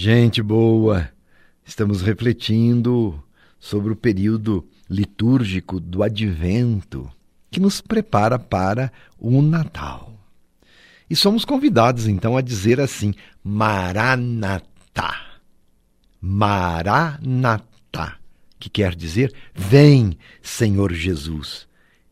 Gente 0.00 0.40
boa, 0.40 1.10
estamos 1.66 2.02
refletindo 2.02 3.20
sobre 3.58 3.92
o 3.92 3.96
período 3.96 4.64
litúrgico 4.88 5.80
do 5.80 6.04
Advento, 6.04 7.10
que 7.50 7.58
nos 7.58 7.80
prepara 7.80 8.38
para 8.38 8.92
o 9.18 9.42
Natal. 9.42 10.14
E 11.10 11.16
somos 11.16 11.44
convidados 11.44 12.06
então 12.06 12.36
a 12.36 12.40
dizer 12.40 12.80
assim: 12.80 13.12
Maranatá. 13.42 15.20
Maranatá, 16.20 18.18
que 18.56 18.70
quer 18.70 18.94
dizer: 18.94 19.34
Vem, 19.52 20.16
Senhor 20.40 20.92
Jesus. 20.92 21.66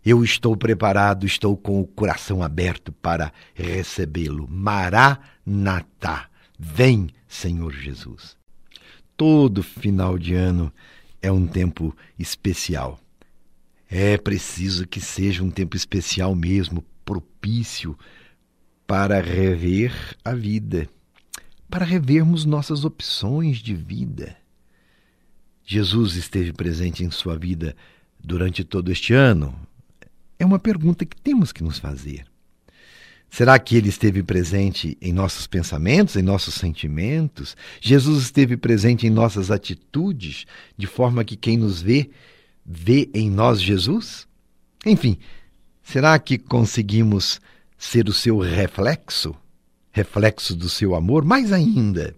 Eu 0.04 0.24
estou 0.24 0.56
preparado, 0.56 1.24
estou 1.24 1.56
com 1.56 1.80
o 1.80 1.86
coração 1.86 2.42
aberto 2.42 2.90
para 2.90 3.32
recebê-lo. 3.54 4.48
Maranatá. 4.50 6.30
Vem, 6.58 7.08
Senhor 7.28 7.72
Jesus. 7.72 8.36
Todo 9.16 9.62
final 9.62 10.18
de 10.18 10.34
ano 10.34 10.72
é 11.22 11.30
um 11.30 11.46
tempo 11.46 11.96
especial. 12.18 13.00
É 13.88 14.18
preciso 14.18 14.86
que 14.86 15.00
seja 15.00 15.42
um 15.42 15.50
tempo 15.50 15.76
especial 15.76 16.34
mesmo, 16.34 16.84
propício 17.04 17.96
para 18.86 19.20
rever 19.20 20.16
a 20.24 20.34
vida, 20.34 20.88
para 21.68 21.84
revermos 21.84 22.44
nossas 22.44 22.84
opções 22.84 23.58
de 23.58 23.74
vida. 23.74 24.36
Jesus 25.64 26.14
esteve 26.14 26.52
presente 26.52 27.04
em 27.04 27.10
sua 27.10 27.36
vida 27.36 27.76
durante 28.22 28.64
todo 28.64 28.90
este 28.90 29.14
ano? 29.14 29.58
É 30.38 30.44
uma 30.44 30.58
pergunta 30.58 31.04
que 31.04 31.16
temos 31.16 31.52
que 31.52 31.64
nos 31.64 31.78
fazer. 31.78 32.26
Será 33.36 33.58
que 33.58 33.76
ele 33.76 33.90
esteve 33.90 34.22
presente 34.22 34.96
em 34.98 35.12
nossos 35.12 35.46
pensamentos, 35.46 36.16
em 36.16 36.22
nossos 36.22 36.54
sentimentos? 36.54 37.54
Jesus 37.82 38.22
esteve 38.22 38.56
presente 38.56 39.06
em 39.06 39.10
nossas 39.10 39.50
atitudes, 39.50 40.46
de 40.74 40.86
forma 40.86 41.22
que 41.22 41.36
quem 41.36 41.58
nos 41.58 41.82
vê, 41.82 42.08
vê 42.64 43.10
em 43.12 43.30
nós 43.30 43.60
Jesus? 43.60 44.26
Enfim, 44.86 45.18
será 45.82 46.18
que 46.18 46.38
conseguimos 46.38 47.38
ser 47.76 48.08
o 48.08 48.12
seu 48.14 48.38
reflexo? 48.38 49.36
Reflexo 49.92 50.56
do 50.56 50.70
seu 50.70 50.94
amor? 50.94 51.22
Mais 51.22 51.52
ainda, 51.52 52.16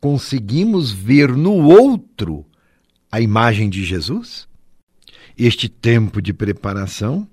conseguimos 0.00 0.90
ver 0.90 1.36
no 1.36 1.52
outro 1.52 2.44
a 3.12 3.20
imagem 3.20 3.70
de 3.70 3.84
Jesus? 3.84 4.48
Este 5.38 5.68
tempo 5.68 6.20
de 6.20 6.32
preparação 6.32 7.28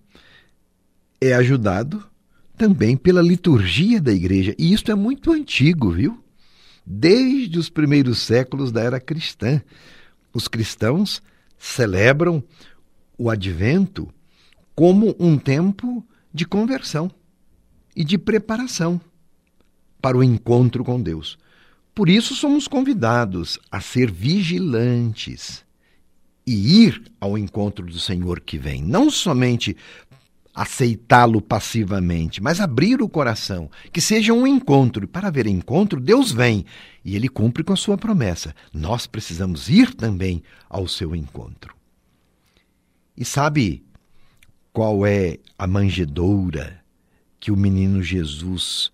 é 1.19 1.33
ajudado 1.33 2.12
também 2.57 2.95
pela 2.95 3.21
liturgia 3.21 3.99
da 3.99 4.11
igreja. 4.11 4.55
E 4.57 4.73
isso 4.73 4.89
é 4.91 4.95
muito 4.95 5.31
antigo, 5.31 5.91
viu? 5.91 6.23
Desde 6.85 7.57
os 7.57 7.69
primeiros 7.69 8.19
séculos 8.19 8.71
da 8.71 8.81
era 8.81 8.99
cristã. 8.99 9.61
Os 10.33 10.47
cristãos 10.47 11.21
celebram 11.57 12.43
o 13.17 13.29
advento 13.29 14.09
como 14.75 15.15
um 15.19 15.37
tempo 15.37 16.05
de 16.33 16.45
conversão 16.45 17.11
e 17.95 18.03
de 18.03 18.17
preparação 18.17 18.99
para 20.01 20.17
o 20.17 20.23
encontro 20.23 20.83
com 20.83 21.01
Deus. 21.01 21.37
Por 21.93 22.09
isso 22.09 22.35
somos 22.35 22.67
convidados 22.67 23.59
a 23.71 23.79
ser 23.79 24.11
vigilantes 24.11 25.63
e 26.45 26.85
ir 26.85 27.03
ao 27.21 27.37
encontro 27.37 27.85
do 27.85 27.99
Senhor 27.99 28.41
que 28.41 28.57
vem, 28.57 28.83
não 28.83 29.09
somente 29.09 29.77
aceitá-lo 30.53 31.41
passivamente, 31.41 32.41
mas 32.41 32.59
abrir 32.59 33.01
o 33.01 33.09
coração, 33.09 33.71
que 33.91 33.99
seja 33.99 34.33
um 34.33 34.45
encontro. 34.45 35.03
E 35.03 35.07
para 35.07 35.29
haver 35.29 35.47
encontro, 35.47 35.99
Deus 35.99 36.31
vem 36.31 36.65
e 37.03 37.15
ele 37.15 37.27
cumpre 37.27 37.63
com 37.63 37.73
a 37.73 37.77
sua 37.77 37.97
promessa. 37.97 38.53
Nós 38.71 39.07
precisamos 39.07 39.67
ir 39.67 39.95
também 39.95 40.43
ao 40.69 40.87
seu 40.87 41.15
encontro. 41.15 41.75
E 43.17 43.25
sabe 43.25 43.83
qual 44.71 45.05
é 45.05 45.39
a 45.57 45.65
manjedoura 45.65 46.83
que 47.39 47.51
o 47.51 47.57
menino 47.57 48.01
Jesus 48.03 48.91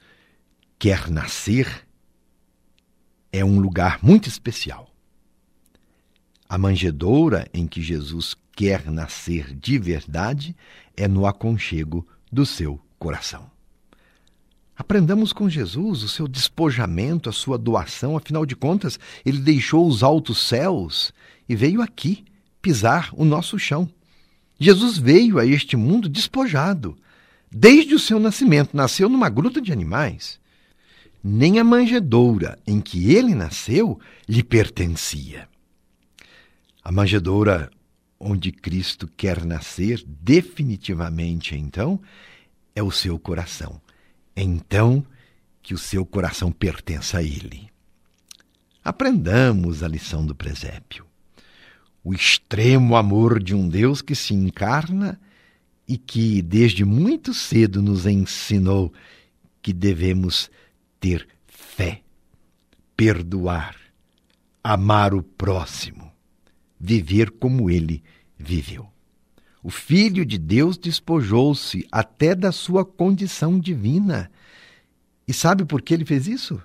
quer 0.77 1.09
nascer? 1.09 1.87
É 3.31 3.43
um 3.43 3.59
lugar 3.59 3.99
muito 4.01 4.27
especial. 4.27 4.89
A 6.47 6.57
manjedoura 6.57 7.47
em 7.53 7.67
que 7.67 7.81
Jesus 7.81 8.35
quer 8.59 8.91
nascer 8.91 9.55
de 9.55 9.79
verdade 9.79 10.53
é 10.97 11.07
no 11.07 11.25
aconchego 11.25 12.05
do 12.29 12.45
seu 12.45 12.77
coração. 12.99 13.49
Aprendamos 14.75 15.31
com 15.31 15.49
Jesus 15.49 16.03
o 16.03 16.09
seu 16.09 16.27
despojamento, 16.27 17.29
a 17.29 17.31
sua 17.31 17.57
doação, 17.57 18.17
afinal 18.17 18.45
de 18.45 18.57
contas, 18.57 18.99
ele 19.25 19.39
deixou 19.39 19.87
os 19.87 20.03
altos 20.03 20.39
céus 20.39 21.13
e 21.47 21.55
veio 21.55 21.81
aqui 21.81 22.25
pisar 22.61 23.09
o 23.13 23.23
nosso 23.23 23.57
chão. 23.57 23.89
Jesus 24.59 24.97
veio 24.97 25.39
a 25.39 25.45
este 25.45 25.77
mundo 25.77 26.09
despojado. 26.09 26.97
Desde 27.49 27.95
o 27.95 27.99
seu 27.99 28.19
nascimento, 28.19 28.75
nasceu 28.75 29.07
numa 29.07 29.29
gruta 29.29 29.61
de 29.61 29.71
animais. 29.71 30.37
Nem 31.23 31.59
a 31.59 31.63
manjedoura 31.63 32.59
em 32.67 32.81
que 32.81 33.15
ele 33.15 33.33
nasceu 33.33 33.97
lhe 34.27 34.43
pertencia. 34.43 35.47
A 36.83 36.91
manjedoura 36.91 37.71
onde 38.19 38.51
Cristo 38.51 39.07
quer 39.15 39.45
nascer 39.45 40.03
definitivamente, 40.05 41.55
então, 41.55 41.99
é 42.75 42.83
o 42.83 42.91
seu 42.91 43.17
coração. 43.17 43.81
Então 44.35 45.05
que 45.61 45.73
o 45.73 45.77
seu 45.77 46.05
coração 46.05 46.51
pertence 46.51 47.15
a 47.15 47.23
Ele. 47.23 47.69
Aprendamos 48.83 49.83
a 49.83 49.87
lição 49.87 50.25
do 50.25 50.35
presépio. 50.35 51.05
O 52.03 52.13
extremo 52.13 52.95
amor 52.95 53.41
de 53.41 53.53
um 53.53 53.67
Deus 53.67 54.01
que 54.01 54.15
se 54.15 54.33
encarna 54.33 55.19
e 55.87 55.97
que 55.97 56.41
desde 56.41 56.83
muito 56.83 57.33
cedo 57.33 57.81
nos 57.81 58.05
ensinou 58.05 58.93
que 59.61 59.73
devemos 59.73 60.49
ter 60.99 61.27
fé, 61.45 62.01
perdoar, 62.95 63.75
amar 64.63 65.13
o 65.13 65.21
próximo 65.21 66.08
viver 66.79 67.31
como 67.31 67.69
ele 67.69 68.03
viveu. 68.37 68.87
O 69.61 69.69
Filho 69.69 70.25
de 70.25 70.37
Deus 70.37 70.77
despojou-se 70.77 71.85
até 71.91 72.33
da 72.33 72.51
sua 72.51 72.85
condição 72.85 73.59
divina. 73.59 74.31
E 75.27 75.33
sabe 75.33 75.65
por 75.65 75.81
que 75.81 75.93
ele 75.93 76.05
fez 76.05 76.27
isso? 76.27 76.61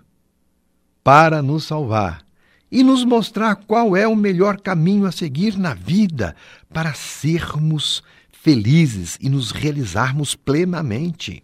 Para 1.03 1.43
nos 1.43 1.65
salvar 1.65 2.25
e 2.71 2.83
nos 2.83 3.05
mostrar 3.05 3.57
qual 3.57 3.97
é 3.97 4.07
o 4.07 4.17
melhor 4.17 4.61
caminho 4.61 5.07
a 5.07 5.13
seguir 5.13 5.59
na 5.59 5.75
vida 5.75 6.35
para 6.73 6.95
sermos 6.95 8.03
felizes 8.33 9.19
e 9.21 9.29
nos 9.29 9.51
realizarmos 9.51 10.35
plenamente. 10.35 11.43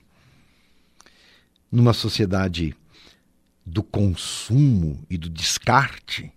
Numa 1.71 1.93
sociedade 1.93 2.75
do 3.65 3.83
consumo 3.83 5.05
e 5.09 5.17
do 5.17 5.29
descarte, 5.29 6.33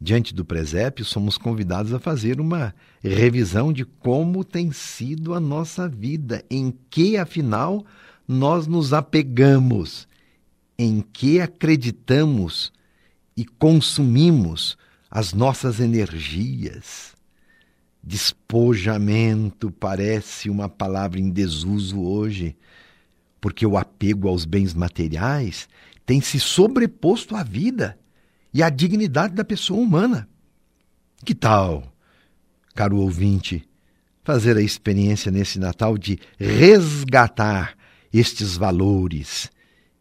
Diante 0.00 0.32
do 0.32 0.44
presépio, 0.44 1.04
somos 1.04 1.36
convidados 1.36 1.92
a 1.92 1.98
fazer 1.98 2.40
uma 2.40 2.72
revisão 3.02 3.72
de 3.72 3.84
como 3.84 4.44
tem 4.44 4.70
sido 4.70 5.34
a 5.34 5.40
nossa 5.40 5.88
vida, 5.88 6.44
em 6.48 6.72
que, 6.88 7.16
afinal, 7.16 7.84
nós 8.26 8.68
nos 8.68 8.92
apegamos, 8.92 10.06
em 10.78 11.00
que 11.00 11.40
acreditamos 11.40 12.72
e 13.36 13.44
consumimos 13.44 14.78
as 15.10 15.32
nossas 15.32 15.80
energias. 15.80 17.16
Despojamento 18.00 19.70
parece 19.72 20.48
uma 20.48 20.68
palavra 20.68 21.18
em 21.18 21.28
desuso 21.28 22.00
hoje, 22.00 22.56
porque 23.40 23.66
o 23.66 23.76
apego 23.76 24.28
aos 24.28 24.44
bens 24.44 24.74
materiais 24.74 25.68
tem 26.06 26.20
se 26.20 26.38
sobreposto 26.38 27.34
à 27.34 27.42
vida 27.42 27.98
e 28.58 28.62
a 28.62 28.70
dignidade 28.70 29.36
da 29.36 29.44
pessoa 29.44 29.80
humana. 29.80 30.28
Que 31.24 31.32
tal, 31.32 31.94
caro 32.74 32.96
ouvinte, 32.96 33.64
fazer 34.24 34.56
a 34.56 34.60
experiência 34.60 35.30
nesse 35.30 35.60
Natal 35.60 35.96
de 35.96 36.18
resgatar 36.36 37.76
estes 38.12 38.56
valores 38.56 39.48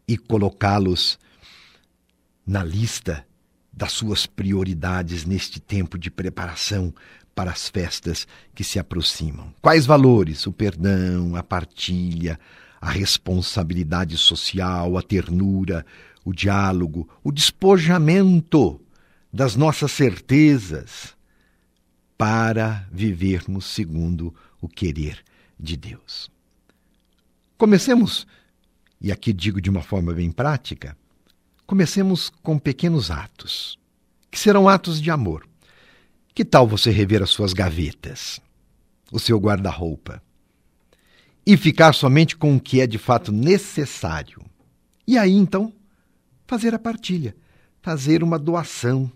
e 0.07 0.17
colocá-los 0.17 1.19
na 2.47 2.63
lista 2.63 3.23
das 3.71 3.91
suas 3.91 4.25
prioridades 4.25 5.23
neste 5.23 5.59
tempo 5.59 5.95
de 5.95 6.09
preparação 6.09 6.91
para 7.35 7.51
as 7.51 7.69
festas 7.69 8.25
que 8.55 8.63
se 8.63 8.79
aproximam. 8.79 9.53
Quais 9.61 9.85
valores? 9.85 10.47
O 10.47 10.51
perdão, 10.51 11.35
a 11.35 11.43
partilha, 11.43 12.39
a 12.81 12.89
responsabilidade 12.89 14.17
social, 14.17 14.97
a 14.97 15.03
ternura, 15.03 15.85
o 16.27 16.33
diálogo, 16.33 17.07
o 17.23 17.31
despojamento 17.31 18.81
das 19.31 19.55
nossas 19.55 19.91
certezas 19.91 21.15
para 22.17 22.87
vivermos 22.91 23.65
segundo 23.65 24.33
o 24.59 24.67
querer 24.67 25.23
de 25.59 25.77
Deus. 25.77 26.31
Comecemos, 27.57 28.25
e 28.99 29.11
aqui 29.11 29.31
digo 29.31 29.61
de 29.61 29.69
uma 29.69 29.81
forma 29.81 30.13
bem 30.13 30.31
prática, 30.31 30.97
Comecemos 31.67 32.31
com 32.41 32.57
pequenos 32.57 33.11
atos, 33.11 33.77
que 34.31 34.39
serão 34.39 34.69
atos 34.69 35.01
de 35.01 35.11
amor. 35.11 35.45
Que 36.33 36.45
tal 36.45 36.65
você 36.65 36.91
rever 36.91 37.21
as 37.21 37.29
suas 37.29 37.51
gavetas, 37.51 38.39
o 39.11 39.19
seu 39.19 39.37
guarda-roupa, 39.37 40.23
e 41.45 41.57
ficar 41.57 41.93
somente 41.93 42.37
com 42.37 42.55
o 42.55 42.59
que 42.59 42.79
é 42.79 42.87
de 42.87 42.97
fato 42.97 43.33
necessário? 43.33 44.41
E 45.05 45.17
aí 45.17 45.33
então, 45.33 45.73
fazer 46.47 46.73
a 46.73 46.79
partilha, 46.79 47.35
fazer 47.81 48.23
uma 48.23 48.39
doação 48.39 49.11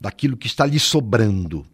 daquilo 0.00 0.36
que 0.36 0.46
está 0.46 0.64
lhe 0.66 0.80
sobrando. 0.80 1.66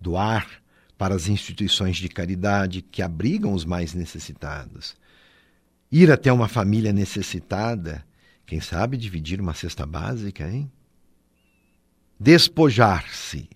Doar 0.00 0.48
para 0.96 1.14
as 1.14 1.28
instituições 1.28 1.96
de 1.96 2.08
caridade 2.08 2.80
que 2.80 3.02
abrigam 3.02 3.52
os 3.52 3.64
mais 3.64 3.94
necessitados. 3.94 4.96
Ir 5.90 6.10
até 6.10 6.32
uma 6.32 6.48
família 6.48 6.92
necessitada, 6.92 8.04
quem 8.46 8.60
sabe 8.60 8.96
dividir 8.96 9.40
uma 9.40 9.54
cesta 9.54 9.84
básica, 9.84 10.48
hein? 10.48 10.70
Despojar-se 12.18 13.48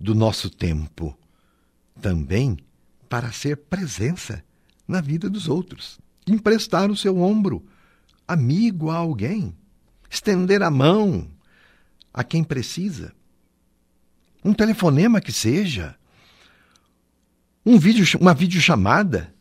do 0.00 0.14
nosso 0.14 0.48
tempo 0.50 1.16
também 2.00 2.56
para 3.08 3.30
ser 3.30 3.56
presença 3.56 4.42
na 4.86 5.00
vida 5.00 5.28
dos 5.30 5.48
outros. 5.48 5.98
Emprestar 6.26 6.90
o 6.90 6.96
seu 6.96 7.20
ombro, 7.20 7.64
amigo 8.26 8.90
a 8.90 8.96
alguém, 8.96 9.54
estender 10.10 10.62
a 10.62 10.70
mão 10.70 11.30
a 12.12 12.22
quem 12.22 12.44
precisa. 12.44 13.12
Um 14.44 14.52
telefonema 14.52 15.20
que 15.20 15.32
seja, 15.32 15.96
um 17.64 17.78
vídeo, 17.78 18.06
uma 18.20 18.34
videochamada, 18.34 19.34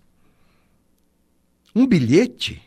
um 1.76 1.86
bilhete. 1.86 2.62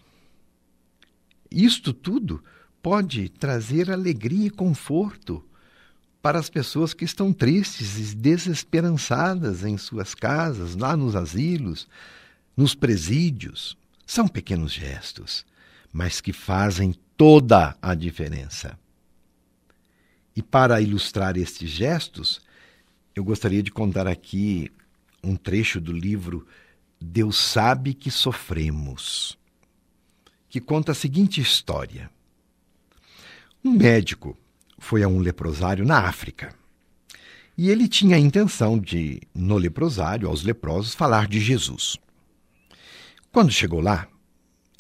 Isto 1.51 1.93
tudo 1.93 2.43
pode 2.83 3.29
trazer 3.31 3.91
alegria 3.91 4.47
e 4.47 4.51
conforto 4.51 5.43
para 6.21 6.39
as 6.39 6.51
pessoas 6.51 6.93
que 6.93 7.05
estão 7.05 7.33
tristes 7.33 8.13
e 8.13 8.17
desesperançadas 8.17 9.65
em 9.65 9.79
suas 9.79 10.15
casas, 10.15 10.75
lá 10.75 10.97
nos 10.97 11.15
asilos, 11.15 11.89
nos 12.57 12.75
presídios. 12.75 13.77
São 14.05 14.27
pequenos 14.27 14.73
gestos, 14.73 15.47
mas 15.93 16.21
que 16.21 16.33
fazem 16.33 16.95
toda 17.17 17.77
a 17.81 17.95
diferença. 17.95 18.79
E 20.35 20.43
para 20.43 20.81
ilustrar 20.81 21.37
estes 21.37 21.71
gestos, 21.71 22.43
eu 23.15 23.25
gostaria 23.25 23.63
de 23.63 23.71
contar 23.71 24.07
aqui 24.07 24.71
um 25.25 25.35
trecho 25.35 25.81
do 25.81 25.93
livro 25.93 26.47
Deus 27.01 27.37
Sabe 27.37 27.95
que 27.95 28.11
Sofremos, 28.11 29.39
que 30.49 30.61
conta 30.61 30.93
a 30.93 30.95
seguinte 30.95 31.41
história. 31.41 32.11
Um 33.65 33.73
médico 33.73 34.37
foi 34.79 35.03
a 35.03 35.09
um 35.09 35.19
leprosário 35.19 35.85
na 35.85 36.01
África. 36.01 36.55
E 37.57 37.71
ele 37.71 37.89
tinha 37.89 38.17
a 38.17 38.21
intenção 38.21 38.79
de, 38.79 39.21
no 39.35 39.57
leprosário, 39.57 40.29
aos 40.29 40.43
leprosos, 40.43 40.95
falar 40.95 41.27
de 41.27 41.41
Jesus. 41.41 41.97
Quando 43.33 43.51
chegou 43.51 43.81
lá, 43.81 44.07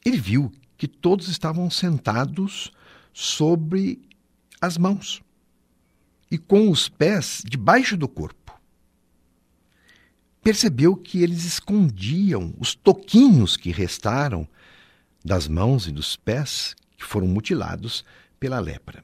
ele 0.04 0.18
viu 0.18 0.52
que 0.76 0.88
todos 0.88 1.28
estavam 1.28 1.70
sentados 1.70 2.70
sobre 3.12 4.00
as 4.60 4.76
mãos 4.76 5.22
e 6.30 6.36
com 6.38 6.70
os 6.70 6.88
pés 6.88 7.42
debaixo 7.46 7.96
do 7.96 8.08
corpo 8.08 8.46
percebeu 10.46 10.94
que 10.94 11.24
eles 11.24 11.44
escondiam 11.44 12.54
os 12.56 12.72
toquinhos 12.72 13.56
que 13.56 13.72
restaram 13.72 14.46
das 15.24 15.48
mãos 15.48 15.88
e 15.88 15.90
dos 15.90 16.14
pés 16.14 16.76
que 16.96 17.04
foram 17.04 17.26
mutilados 17.26 18.04
pela 18.38 18.60
lepra. 18.60 19.02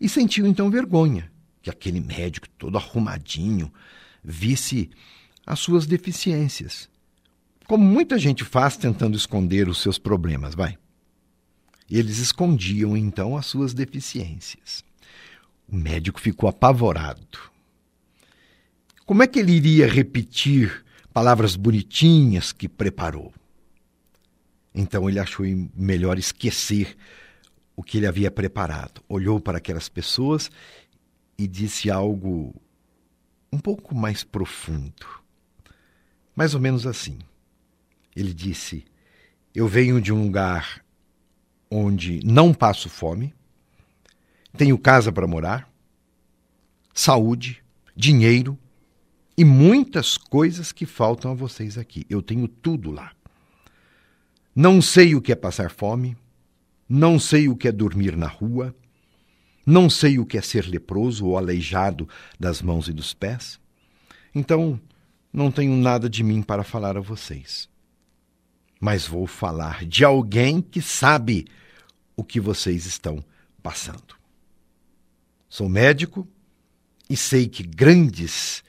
E 0.00 0.08
sentiu 0.08 0.46
então 0.46 0.70
vergonha 0.70 1.32
que 1.60 1.68
aquele 1.68 1.98
médico 1.98 2.48
todo 2.50 2.78
arrumadinho 2.78 3.72
visse 4.22 4.88
as 5.44 5.58
suas 5.58 5.84
deficiências. 5.84 6.88
Como 7.72 7.86
muita 7.86 8.18
gente 8.18 8.44
faz 8.44 8.76
tentando 8.76 9.16
esconder 9.16 9.66
os 9.66 9.80
seus 9.80 9.96
problemas, 9.96 10.54
vai. 10.54 10.76
Eles 11.90 12.18
escondiam 12.18 12.94
então 12.94 13.34
as 13.34 13.46
suas 13.46 13.72
deficiências. 13.72 14.84
O 15.66 15.74
médico 15.74 16.20
ficou 16.20 16.50
apavorado 16.50 17.50
como 19.06 19.22
é 19.22 19.26
que 19.26 19.38
ele 19.38 19.52
iria 19.52 19.86
repetir 19.86 20.84
palavras 21.14 21.56
bonitinhas 21.56 22.52
que 22.52 22.68
preparou? 22.68 23.32
Então 24.74 25.08
ele 25.08 25.18
achou 25.18 25.46
melhor 25.74 26.18
esquecer 26.18 26.94
o 27.74 27.82
que 27.82 27.96
ele 27.96 28.06
havia 28.06 28.30
preparado. 28.30 29.02
Olhou 29.08 29.40
para 29.40 29.56
aquelas 29.56 29.88
pessoas 29.88 30.50
e 31.38 31.48
disse 31.48 31.90
algo 31.90 32.54
um 33.50 33.58
pouco 33.58 33.94
mais 33.94 34.22
profundo. 34.22 35.06
Mais 36.36 36.54
ou 36.54 36.60
menos 36.60 36.86
assim. 36.86 37.18
Ele 38.14 38.32
disse: 38.32 38.84
Eu 39.54 39.66
venho 39.66 40.00
de 40.00 40.12
um 40.12 40.24
lugar 40.24 40.84
onde 41.70 42.20
não 42.24 42.52
passo 42.52 42.88
fome, 42.88 43.34
tenho 44.56 44.78
casa 44.78 45.10
para 45.10 45.26
morar, 45.26 45.70
saúde, 46.92 47.62
dinheiro, 47.96 48.58
e 49.36 49.44
muitas 49.44 50.18
coisas 50.18 50.72
que 50.72 50.84
faltam 50.84 51.30
a 51.32 51.34
vocês 51.34 51.78
aqui. 51.78 52.06
Eu 52.08 52.20
tenho 52.20 52.46
tudo 52.46 52.90
lá. 52.90 53.12
Não 54.54 54.82
sei 54.82 55.14
o 55.14 55.22
que 55.22 55.32
é 55.32 55.34
passar 55.34 55.70
fome, 55.70 56.14
não 56.86 57.18
sei 57.18 57.48
o 57.48 57.56
que 57.56 57.66
é 57.66 57.72
dormir 57.72 58.14
na 58.14 58.26
rua, 58.26 58.74
não 59.64 59.88
sei 59.88 60.18
o 60.18 60.26
que 60.26 60.36
é 60.36 60.42
ser 60.42 60.66
leproso 60.66 61.26
ou 61.26 61.38
aleijado 61.38 62.06
das 62.38 62.60
mãos 62.60 62.88
e 62.88 62.92
dos 62.92 63.14
pés. 63.14 63.58
Então, 64.34 64.78
não 65.32 65.50
tenho 65.50 65.74
nada 65.74 66.10
de 66.10 66.22
mim 66.22 66.42
para 66.42 66.62
falar 66.62 66.98
a 66.98 67.00
vocês. 67.00 67.71
Mas 68.84 69.06
vou 69.06 69.28
falar 69.28 69.84
de 69.84 70.04
alguém 70.04 70.60
que 70.60 70.82
sabe 70.82 71.46
o 72.16 72.24
que 72.24 72.40
vocês 72.40 72.84
estão 72.84 73.24
passando. 73.62 74.16
Sou 75.48 75.68
médico 75.68 76.26
e 77.08 77.16
sei 77.16 77.46
que 77.46 77.62
grandes 77.62 78.64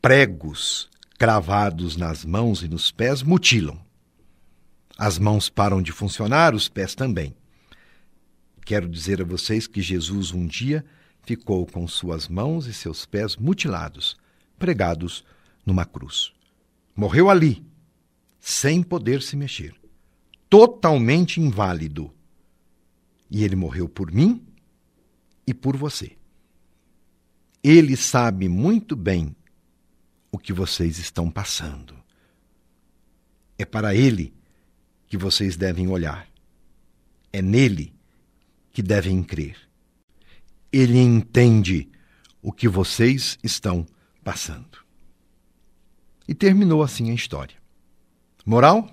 pregos 0.00 0.88
cravados 1.18 1.96
nas 1.96 2.24
mãos 2.24 2.62
e 2.62 2.68
nos 2.68 2.92
pés 2.92 3.24
mutilam. 3.24 3.84
As 4.96 5.18
mãos 5.18 5.50
param 5.50 5.82
de 5.82 5.90
funcionar, 5.90 6.54
os 6.54 6.68
pés 6.68 6.94
também. 6.94 7.34
Quero 8.64 8.88
dizer 8.88 9.20
a 9.20 9.24
vocês 9.24 9.66
que 9.66 9.82
Jesus 9.82 10.30
um 10.30 10.46
dia 10.46 10.84
ficou 11.24 11.66
com 11.66 11.88
suas 11.88 12.28
mãos 12.28 12.66
e 12.66 12.72
seus 12.72 13.04
pés 13.04 13.34
mutilados, 13.34 14.16
pregados 14.60 15.24
numa 15.66 15.84
cruz. 15.84 16.32
Morreu 16.94 17.28
ali, 17.28 17.66
sem 18.38 18.82
poder 18.82 19.22
se 19.22 19.36
mexer, 19.36 19.74
totalmente 20.48 21.40
inválido. 21.40 22.12
E 23.30 23.44
ele 23.44 23.56
morreu 23.56 23.88
por 23.88 24.10
mim 24.10 24.46
e 25.46 25.52
por 25.52 25.76
você. 25.76 26.16
Ele 27.62 27.96
sabe 27.96 28.48
muito 28.48 28.94
bem 28.94 29.34
o 30.30 30.38
que 30.38 30.52
vocês 30.52 30.98
estão 30.98 31.30
passando. 31.30 31.96
É 33.58 33.64
para 33.64 33.94
Ele 33.94 34.32
que 35.06 35.16
vocês 35.16 35.56
devem 35.56 35.88
olhar. 35.88 36.28
É 37.32 37.42
nele 37.42 37.92
que 38.70 38.82
devem 38.82 39.22
crer. 39.22 39.56
Ele 40.72 40.98
entende 40.98 41.88
o 42.40 42.52
que 42.52 42.68
vocês 42.68 43.38
estão 43.42 43.86
passando. 44.22 44.78
E 46.26 46.34
terminou 46.34 46.82
assim 46.82 47.10
a 47.10 47.14
história. 47.14 47.56
Moral? 48.44 48.90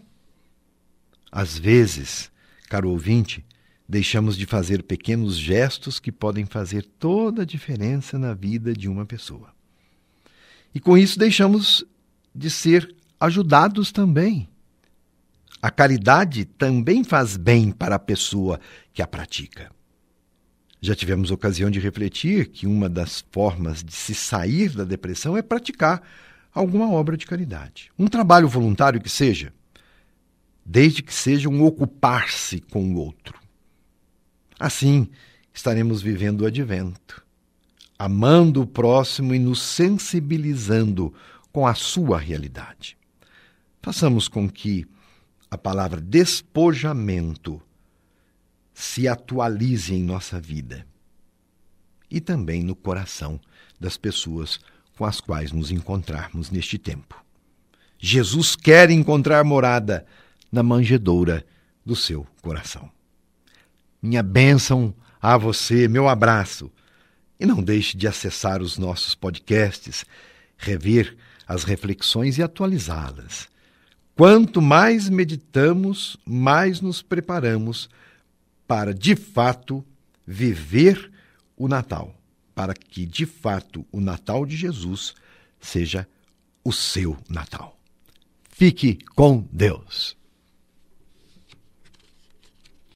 Às 1.32 1.58
vezes, 1.58 2.32
caro 2.70 2.90
ouvinte, 2.90 3.46
deixamos 3.88 4.38
de 4.38 4.46
fazer 4.46 4.84
pequenos 4.84 5.38
gestos 5.38 6.00
que 6.00 6.12
podem 6.12 6.46
fazer 6.46 6.84
toda 7.00 7.44
a 7.44 7.46
diferença 7.46 8.18
na 8.18 8.34
vida 8.34 8.74
de 8.74 8.88
uma 8.90 9.06
pessoa. 9.06 9.54
E 10.74 10.80
com 10.80 10.98
isso 10.98 11.18
deixamos 11.18 11.86
de 12.34 12.50
ser 12.50 12.94
ajudados 13.20 13.92
também. 13.92 14.50
A 15.62 15.72
caridade 15.72 16.46
também 16.46 17.04
faz 17.04 17.38
bem 17.38 17.72
para 17.72 17.96
a 17.96 18.00
pessoa 18.00 18.60
que 18.94 19.02
a 19.02 19.08
pratica. 19.08 19.72
Já 20.82 20.94
tivemos 20.94 21.32
ocasião 21.32 21.72
de 21.72 21.80
refletir 21.80 22.50
que 22.50 22.68
uma 22.68 22.88
das 22.88 23.26
formas 23.32 23.84
de 23.84 23.94
se 23.94 24.14
sair 24.14 24.70
da 24.70 24.84
depressão 24.84 25.36
é 25.36 25.42
praticar 25.42 26.04
alguma 26.56 26.90
obra 26.90 27.16
de 27.16 27.28
caridade. 27.28 27.92
Um 28.00 28.08
trabalho 28.08 28.48
voluntário 28.48 29.00
que 29.00 29.10
seja, 29.10 29.54
desde 30.66 31.04
que 31.04 31.14
seja 31.14 31.50
um 31.50 31.64
ocupar-se 31.64 32.62
com 32.62 32.94
o 32.94 32.98
outro. 32.98 33.38
Assim, 34.60 35.10
estaremos 35.54 36.02
vivendo 36.02 36.42
o 36.42 36.46
advento 36.48 37.26
amando 37.98 38.62
o 38.62 38.68
próximo 38.68 39.34
e 39.34 39.40
nos 39.40 39.62
sensibilizando 39.62 41.14
com 41.52 41.66
a 41.66 41.74
sua 41.74 42.20
realidade. 42.20 42.98
Façamos 43.82 44.28
com 44.28 44.50
que 44.50 44.86
a 45.50 45.58
palavra 45.58 46.02
despojamento 46.02 47.62
se 48.74 49.08
atualize 49.08 49.94
em 49.94 50.04
nossa 50.04 50.40
vida 50.40 50.86
e 52.12 52.20
também 52.20 52.62
no 52.62 52.76
coração 52.76 53.40
das 53.80 53.96
pessoas 53.96 54.60
com 54.98 55.06
as 55.06 55.20
quais 55.20 55.52
nos 55.52 55.72
encontrarmos 55.72 56.50
neste 56.50 56.78
tempo. 56.78 57.24
Jesus 57.98 58.56
quer 58.56 58.90
encontrar 58.90 59.44
morada 59.44 60.06
na 60.52 60.64
manjedoura 60.64 61.46
do 61.86 61.96
seu 61.96 62.26
coração. 62.42 62.90
Minha 64.02 64.24
bênção 64.24 64.94
a 65.22 65.38
você, 65.38 65.88
meu 65.88 66.08
abraço. 66.08 66.72
E 67.40 67.46
não 67.46 67.62
deixe 67.62 67.98
de 67.98 68.08
acessar 68.08 68.62
os 68.62 68.78
nossos 68.78 69.16
podcasts, 69.16 70.06
rever 70.58 71.18
as 71.48 71.64
reflexões 71.64 72.38
e 72.38 72.44
atualizá-las. 72.44 73.48
Quanto 74.16 74.62
mais 74.62 75.10
meditamos, 75.10 76.16
mais 76.26 76.80
nos 76.80 77.02
preparamos 77.02 77.90
para, 78.68 78.94
de 78.94 79.16
fato, 79.16 79.84
viver 80.26 81.12
o 81.58 81.68
Natal, 81.68 82.16
para 82.56 82.74
que, 82.74 83.06
de 83.06 83.26
fato, 83.26 83.86
o 83.92 84.00
Natal 84.00 84.46
de 84.46 84.56
Jesus 84.56 85.14
seja 85.60 86.08
o 86.64 86.72
seu 86.72 87.18
Natal. 87.30 87.78
Fique 88.50 88.98
com 89.14 89.46
Deus. 89.52 90.18